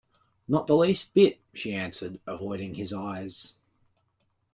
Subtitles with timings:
[0.47, 3.53] “Not the least bit,” she answered, avoiding his eyes.